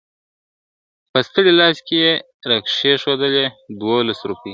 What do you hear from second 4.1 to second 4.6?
روپۍ!.